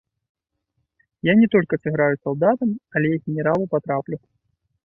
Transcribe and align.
Я 1.29 1.33
не 1.43 1.47
толькі 1.55 1.79
сыграю 1.83 2.09
салдатам, 2.23 2.69
але 3.01 3.07
і 3.17 3.23
генералу 3.27 3.65
патраплю. 3.75 4.17